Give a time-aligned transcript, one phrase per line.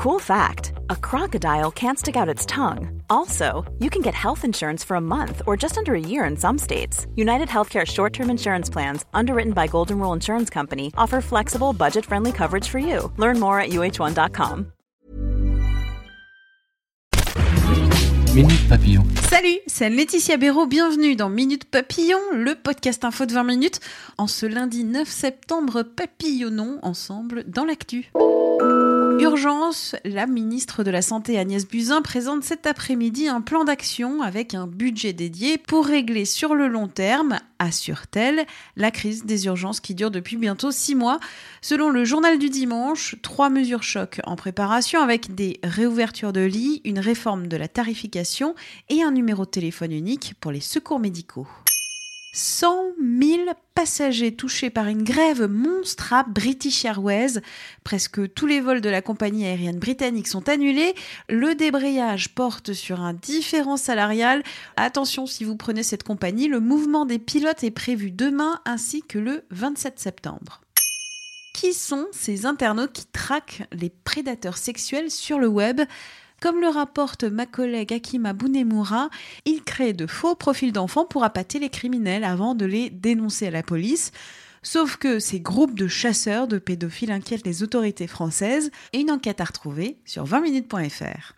[0.00, 3.02] Cool fact a crocodile can't stick out its tongue.
[3.10, 6.38] Also, you can get health insurance for a month or just under a year in
[6.38, 7.06] some states.
[7.16, 12.06] United Healthcare short term insurance plans, underwritten by Golden Rule Insurance Company, offer flexible, budget
[12.06, 13.12] friendly coverage for you.
[13.18, 14.72] Learn more at uh1.com.
[18.34, 19.04] Minute Papillon.
[19.28, 23.80] Salut, c'est Laetitia Béraud, bienvenue dans Minute Papillon, le podcast info de 20 minutes.
[24.16, 28.10] En ce lundi 9 septembre, papillonnons ensemble dans l'actu.
[29.20, 34.54] Urgence, la ministre de la Santé Agnès Buzyn présente cet après-midi un plan d'action avec
[34.54, 39.94] un budget dédié pour régler sur le long terme, assure-t-elle, la crise des urgences qui
[39.94, 41.20] dure depuis bientôt six mois.
[41.60, 46.80] Selon le journal du dimanche, trois mesures choc en préparation avec des réouvertures de lits,
[46.84, 48.54] une réforme de la tarification
[48.88, 51.46] et un numéro de téléphone unique pour les secours médicaux.
[52.32, 53.42] 100 000
[53.74, 57.40] passagers touchés par une grève monstre à British Airways.
[57.82, 60.94] Presque tous les vols de la compagnie aérienne britannique sont annulés.
[61.28, 64.44] Le débrayage porte sur un différent salarial.
[64.76, 69.18] Attention si vous prenez cette compagnie, le mouvement des pilotes est prévu demain ainsi que
[69.18, 70.60] le 27 septembre.
[71.54, 75.80] Qui sont ces internautes qui traquent les prédateurs sexuels sur le web?
[76.40, 79.10] Comme le rapporte ma collègue Akima Bounemoura,
[79.44, 83.50] il crée de faux profils d'enfants pour appâter les criminels avant de les dénoncer à
[83.50, 84.12] la police.
[84.62, 89.40] Sauf que ces groupes de chasseurs de pédophiles inquiètent les autorités françaises et une enquête
[89.40, 91.34] à retrouver sur 20minutes.fr.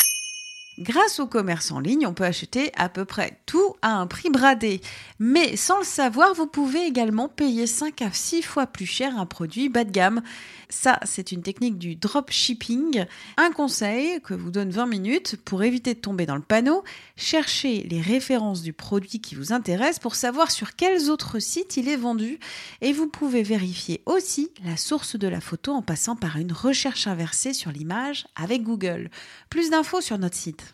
[0.82, 4.30] Grâce au commerce en ligne, on peut acheter à peu près tout à un prix
[4.30, 4.80] bradé.
[5.20, 9.26] Mais sans le savoir, vous pouvez également payer 5 à 6 fois plus cher un
[9.26, 10.22] produit bas de gamme.
[10.70, 13.04] Ça, c'est une technique du dropshipping.
[13.36, 16.82] Un conseil que vous donne 20 minutes pour éviter de tomber dans le panneau,
[17.14, 21.88] cherchez les références du produit qui vous intéresse pour savoir sur quels autres sites il
[21.88, 22.40] est vendu.
[22.80, 27.06] Et vous pouvez vérifier aussi la source de la photo en passant par une recherche
[27.06, 29.10] inversée sur l'image avec Google.
[29.48, 30.71] Plus d'infos sur notre site.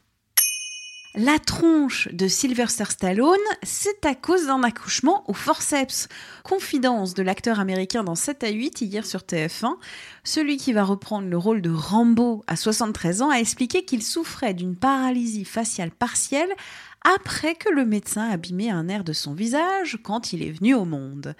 [1.20, 6.06] La tronche de Sylvester Stallone, c'est à cause d'un accouchement au forceps.
[6.44, 9.74] Confidence de l'acteur américain dans 7 à 8 hier sur TF1.
[10.22, 14.54] Celui qui va reprendre le rôle de Rambo à 73 ans a expliqué qu'il souffrait
[14.54, 16.54] d'une paralysie faciale partielle
[17.02, 20.84] après que le médecin abîmé un air de son visage quand il est venu au
[20.84, 21.34] monde.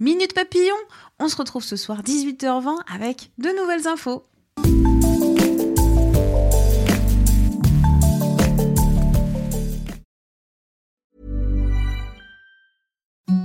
[0.00, 0.76] Minute papillon,
[1.18, 4.26] on se retrouve ce soir 18h20 avec de nouvelles infos.